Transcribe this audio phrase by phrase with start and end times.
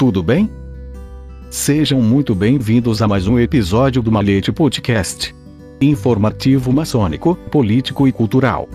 [0.00, 0.48] Tudo bem?
[1.50, 5.36] Sejam muito bem-vindos a mais um episódio do Malete Podcast.
[5.78, 8.66] Informativo maçônico, político e cultural.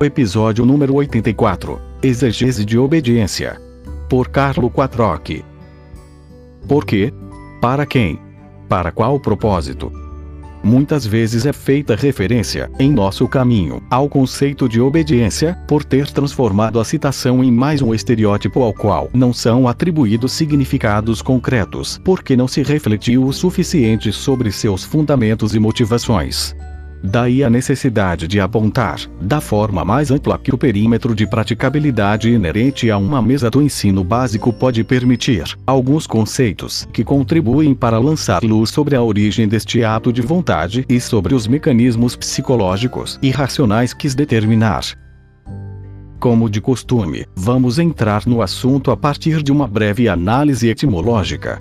[0.00, 1.78] Episódio número 84.
[2.02, 3.60] Exegese de obediência.
[4.08, 5.44] Por Carlo Quattrock.
[6.66, 7.12] Por quê?
[7.60, 8.18] Para quem?
[8.66, 9.92] Para qual propósito?
[10.62, 16.78] Muitas vezes é feita referência, em nosso caminho, ao conceito de obediência, por ter transformado
[16.80, 22.48] a citação em mais um estereótipo ao qual não são atribuídos significados concretos, porque não
[22.48, 26.54] se refletiu o suficiente sobre seus fundamentos e motivações.
[27.02, 32.90] Daí a necessidade de apontar, da forma mais ampla que o perímetro de praticabilidade inerente
[32.90, 38.70] a uma mesa do ensino básico pode permitir, alguns conceitos que contribuem para lançar luz
[38.70, 44.10] sobre a origem deste ato de vontade e sobre os mecanismos psicológicos e racionais que
[44.10, 44.82] determinar.
[46.18, 51.58] Como de costume, vamos entrar no assunto a partir de uma breve análise etimológica.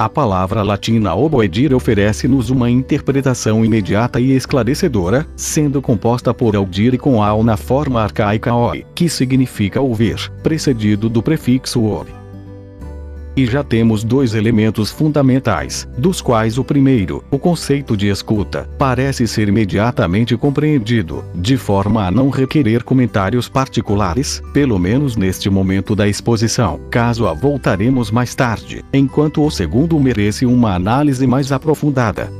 [0.00, 7.22] A palavra latina oboedir oferece-nos uma interpretação imediata e esclarecedora, sendo composta por audire com
[7.22, 12.19] ao na forma arcaica oi, que significa ouvir, precedido do prefixo ob.
[13.36, 19.26] E já temos dois elementos fundamentais, dos quais o primeiro, o conceito de escuta, parece
[19.26, 26.08] ser imediatamente compreendido, de forma a não requerer comentários particulares, pelo menos neste momento da
[26.08, 32.39] exposição, caso a voltaremos mais tarde, enquanto o segundo merece uma análise mais aprofundada.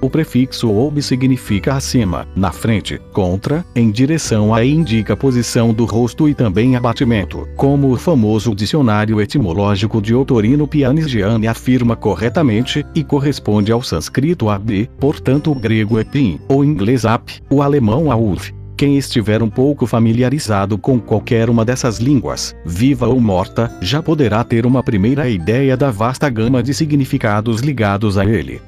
[0.00, 5.74] O prefixo ob significa acima, na frente, contra, em direção a e indica a posição
[5.74, 12.86] do rosto e também abatimento, como o famoso dicionário etimológico de Otorino Pianigiani afirma corretamente,
[12.94, 18.52] e corresponde ao sânscrito ab, portanto o grego epim, o inglês ap, o alemão auf.
[18.76, 24.44] Quem estiver um pouco familiarizado com qualquer uma dessas línguas, viva ou morta, já poderá
[24.44, 28.60] ter uma primeira ideia da vasta gama de significados ligados a ele.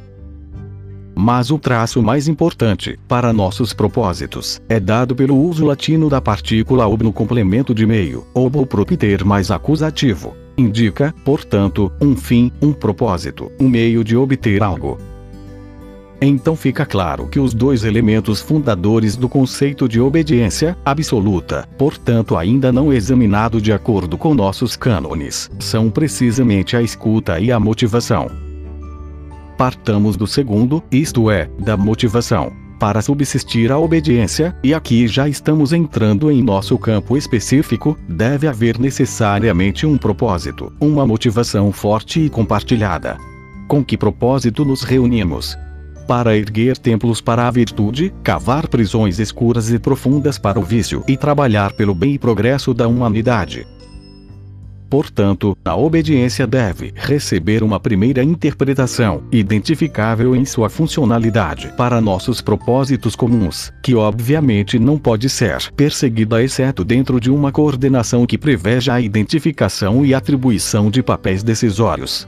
[1.22, 6.88] Mas o traço mais importante, para nossos propósitos, é dado pelo uso latino da partícula
[6.88, 10.34] ob no complemento de meio, obo propter mais acusativo.
[10.56, 14.96] Indica, portanto, um fim, um propósito, um meio de obter algo.
[16.22, 22.72] Então fica claro que os dois elementos fundadores do conceito de obediência absoluta, portanto ainda
[22.72, 28.49] não examinado de acordo com nossos cânones, são precisamente a escuta e a motivação
[29.60, 32.50] partamos do segundo, isto é, da motivação.
[32.78, 38.78] Para subsistir a obediência, e aqui já estamos entrando em nosso campo específico, deve haver
[38.78, 43.18] necessariamente um propósito, uma motivação forte e compartilhada.
[43.68, 45.58] Com que propósito nos reunimos?
[46.08, 51.18] Para erguer templos para a virtude, cavar prisões escuras e profundas para o vício e
[51.18, 53.66] trabalhar pelo bem e progresso da humanidade.
[54.90, 63.14] Portanto, a obediência deve receber uma primeira interpretação, identificável em sua funcionalidade para nossos propósitos
[63.14, 69.00] comuns, que obviamente não pode ser perseguida exceto dentro de uma coordenação que preveja a
[69.00, 72.26] identificação e atribuição de papéis decisórios.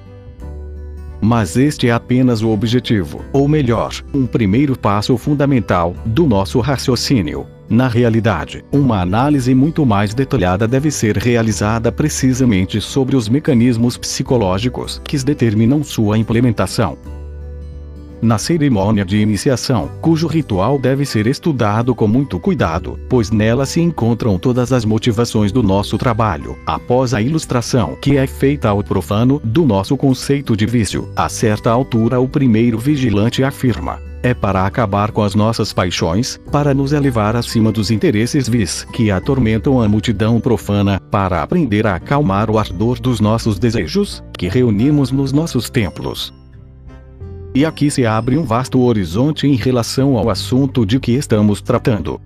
[1.21, 7.47] Mas este é apenas o objetivo, ou melhor, um primeiro passo fundamental, do nosso raciocínio.
[7.73, 15.01] Na realidade, uma análise muito mais detalhada deve ser realizada precisamente sobre os mecanismos psicológicos
[15.03, 16.99] que determinam sua implementação.
[18.21, 23.81] Na cerimônia de iniciação, cujo ritual deve ser estudado com muito cuidado, pois nela se
[23.81, 29.41] encontram todas as motivações do nosso trabalho, após a ilustração que é feita ao profano
[29.43, 31.11] do nosso conceito de vício.
[31.17, 36.73] A certa altura, o primeiro vigilante afirma: é para acabar com as nossas paixões, para
[36.73, 42.51] nos elevar acima dos interesses vis que atormentam a multidão profana, para aprender a acalmar
[42.51, 46.33] o ardor dos nossos desejos, que reunimos nos nossos templos.
[47.55, 52.21] E aqui se abre um vasto horizonte em relação ao assunto de que estamos tratando.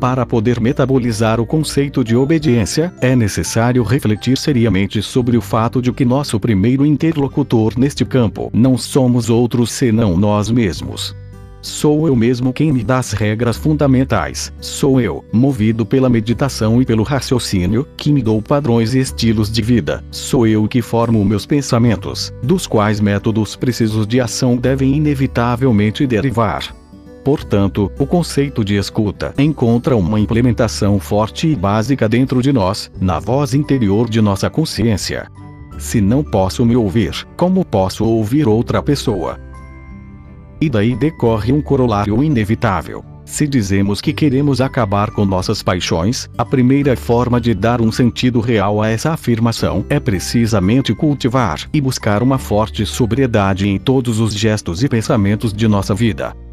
[0.00, 5.90] Para poder metabolizar o conceito de obediência, é necessário refletir seriamente sobre o fato de
[5.90, 11.16] que nosso primeiro interlocutor neste campo não somos outros senão nós mesmos.
[11.62, 14.52] Sou eu mesmo quem me dá as regras fundamentais.
[14.60, 19.62] Sou eu, movido pela meditação e pelo raciocínio, que me dou padrões e estilos de
[19.62, 20.04] vida.
[20.12, 26.72] Sou eu que formo meus pensamentos, dos quais métodos precisos de ação devem inevitavelmente derivar.
[27.26, 33.18] Portanto, o conceito de escuta encontra uma implementação forte e básica dentro de nós, na
[33.18, 35.26] voz interior de nossa consciência.
[35.76, 39.40] Se não posso me ouvir, como posso ouvir outra pessoa?
[40.60, 43.04] E daí decorre um corolário inevitável.
[43.24, 48.38] Se dizemos que queremos acabar com nossas paixões, a primeira forma de dar um sentido
[48.38, 54.32] real a essa afirmação é precisamente cultivar e buscar uma forte sobriedade em todos os
[54.32, 56.45] gestos e pensamentos de nossa vida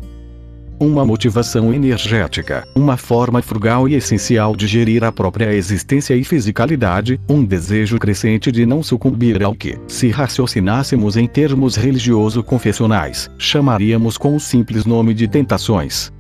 [0.79, 7.19] uma motivação energética, uma forma frugal e essencial de gerir a própria existência e fisicalidade,
[7.29, 14.35] um desejo crescente de não sucumbir ao que, se raciocinássemos em termos religioso-confessionais, chamaríamos com
[14.35, 16.11] o simples nome de tentações.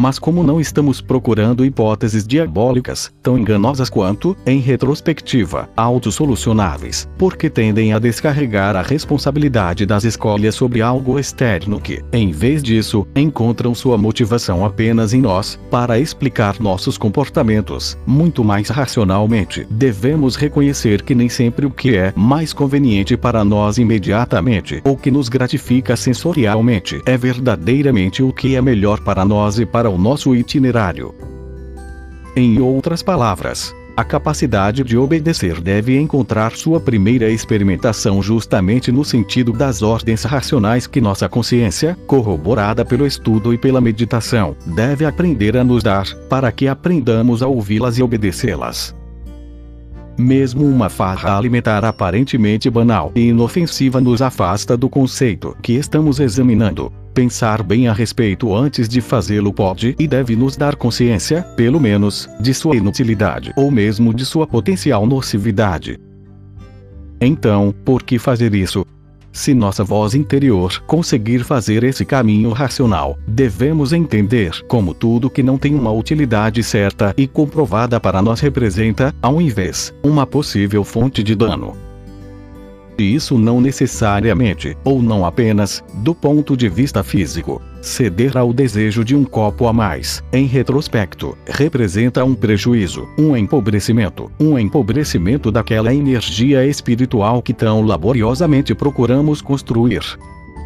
[0.00, 7.92] Mas como não estamos procurando hipóteses diabólicas, tão enganosas quanto, em retrospectiva, autossolucionáveis, porque tendem
[7.92, 13.98] a descarregar a responsabilidade das escolhas sobre algo externo que, em vez disso, encontram sua
[13.98, 21.28] motivação apenas em nós, para explicar nossos comportamentos, muito mais racionalmente, devemos reconhecer que nem
[21.28, 27.16] sempre o que é mais conveniente para nós imediatamente ou que nos gratifica sensorialmente é
[27.16, 31.14] verdadeiramente o que é melhor para nós e para para o nosso itinerário.
[32.36, 39.50] Em outras palavras, a capacidade de obedecer deve encontrar sua primeira experimentação justamente no sentido
[39.50, 45.64] das ordens racionais que nossa consciência, corroborada pelo estudo e pela meditação, deve aprender a
[45.64, 48.94] nos dar, para que aprendamos a ouvi-las e obedecê-las.
[50.18, 56.92] Mesmo uma farra alimentar aparentemente banal e inofensiva nos afasta do conceito que estamos examinando.
[57.18, 62.30] Pensar bem a respeito antes de fazê-lo pode e deve nos dar consciência, pelo menos,
[62.38, 65.98] de sua inutilidade ou mesmo de sua potencial nocividade.
[67.20, 68.86] Então, por que fazer isso?
[69.32, 75.58] Se nossa voz interior conseguir fazer esse caminho racional, devemos entender como tudo que não
[75.58, 81.34] tem uma utilidade certa e comprovada para nós representa, ao invés, uma possível fonte de
[81.34, 81.87] dano.
[82.98, 87.62] E isso não necessariamente, ou não apenas, do ponto de vista físico.
[87.80, 94.30] Ceder ao desejo de um copo a mais, em retrospecto, representa um prejuízo, um empobrecimento,
[94.40, 100.02] um empobrecimento daquela energia espiritual que tão laboriosamente procuramos construir.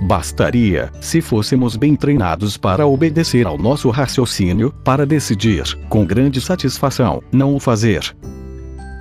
[0.05, 7.23] Bastaria, se fôssemos bem treinados para obedecer ao nosso raciocínio, para decidir, com grande satisfação,
[7.31, 8.17] não o fazer,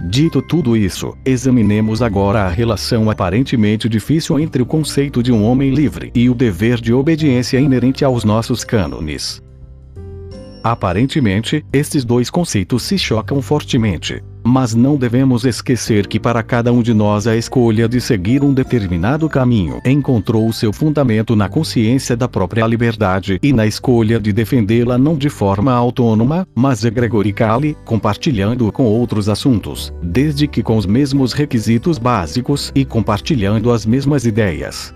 [0.04, 5.72] Dito tudo isso, examinemos agora a relação aparentemente difícil entre o conceito de um homem
[5.74, 9.42] livre e o dever de obediência inerente aos nossos cânones.
[10.64, 14.24] Aparentemente, estes dois conceitos se chocam fortemente.
[14.52, 18.54] Mas não devemos esquecer que para cada um de nós a escolha de seguir um
[18.54, 24.98] determinado caminho encontrou seu fundamento na consciência da própria liberdade e na escolha de defendê-la
[24.98, 31.32] não de forma autônoma, mas egregoricale, compartilhando com outros assuntos, desde que com os mesmos
[31.32, 34.94] requisitos básicos e compartilhando as mesmas ideias.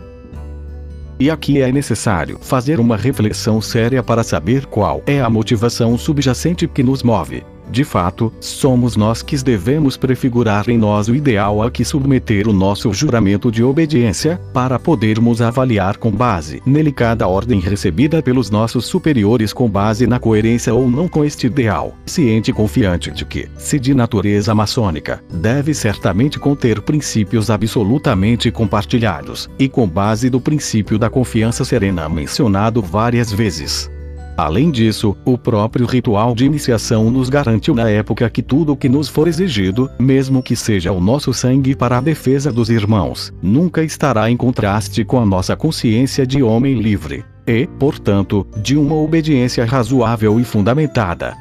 [1.18, 6.68] E aqui é necessário fazer uma reflexão séria para saber qual é a motivação subjacente
[6.68, 7.55] que nos move.
[7.70, 12.54] De fato, somos nós que devemos prefigurar em nós o ideal a que submeter o
[12.54, 18.86] nosso juramento de obediência, para podermos avaliar com base nele cada ordem recebida pelos nossos
[18.86, 23.50] superiores com base na coerência ou não com este ideal, ciente e confiante de que,
[23.58, 30.98] se de natureza maçônica, deve certamente conter princípios absolutamente compartilhados, e com base do princípio
[30.98, 33.90] da confiança serena mencionado várias vezes.
[34.38, 38.90] Além disso, o próprio ritual de iniciação nos garantiu na época que tudo o que
[38.90, 43.82] nos for exigido, mesmo que seja o nosso sangue para a defesa dos irmãos, nunca
[43.82, 49.64] estará em contraste com a nossa consciência de homem livre, e, portanto, de uma obediência
[49.64, 51.34] razoável e fundamentada.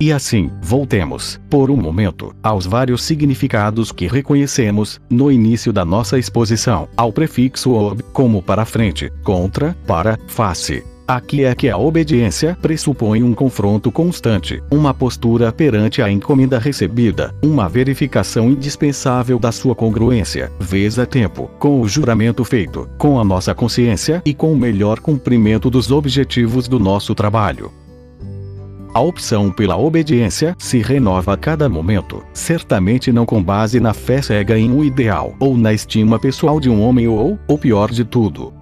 [0.00, 6.18] E assim, voltemos, por um momento, aos vários significados que reconhecemos, no início da nossa
[6.18, 10.82] exposição, ao prefixo ob, como para frente, contra, para, face.
[11.08, 17.32] Aqui é que a obediência pressupõe um confronto constante, uma postura perante a encomenda recebida,
[17.40, 23.24] uma verificação indispensável da sua congruência, vez a tempo, com o juramento feito, com a
[23.24, 27.70] nossa consciência e com o melhor cumprimento dos objetivos do nosso trabalho.
[28.92, 34.20] A opção pela obediência se renova a cada momento, certamente não com base na fé
[34.20, 38.04] cega em um ideal ou na estima pessoal de um homem ou, o pior de
[38.04, 38.52] tudo,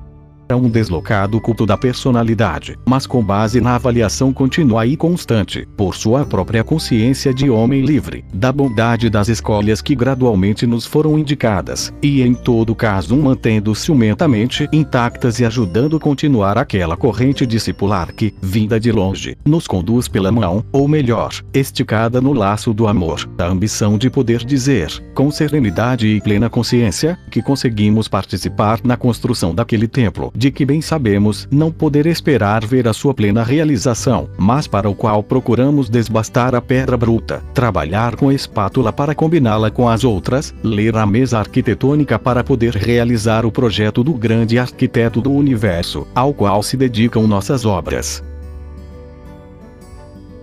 [0.48, 5.94] é um deslocado culto da personalidade, mas com base na avaliação contínua e constante, por
[5.94, 11.92] sua própria consciência de homem livre, da bondade das escolhas que gradualmente nos foram indicadas,
[12.02, 18.34] e em todo caso mantendo ciumentamente intactas e ajudando a continuar aquela corrente discipular que,
[18.40, 23.46] vinda de longe, nos conduz pela mão, ou melhor, esticada no laço do amor, da
[23.46, 29.86] ambição de poder dizer, com serenidade e plena consciência, que conseguimos participar na construção daquele
[29.88, 34.88] templo, de que bem sabemos não poder esperar ver a sua plena realização, mas para
[34.88, 40.54] o qual procuramos desbastar a pedra bruta, trabalhar com espátula para combiná-la com as outras,
[40.62, 46.34] ler a mesa arquitetônica para poder realizar o projeto do grande arquiteto do universo, ao
[46.34, 48.22] qual se dedicam nossas obras.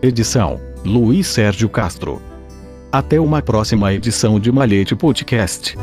[0.02, 2.22] Edição: Luiz Sérgio Castro.
[2.92, 5.78] Até uma próxima edição de Malhete Podcast.